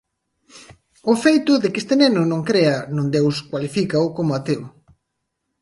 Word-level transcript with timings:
O 1.11 1.13
feito 1.23 1.51
de 1.61 1.67
que 1.71 1.79
este 1.83 1.95
neno 2.01 2.21
non 2.31 2.41
crea 2.49 2.77
nun 2.95 3.07
deus 3.15 3.35
cualifícao 3.51 4.03
como 4.17 4.31
ateo». 4.39 4.65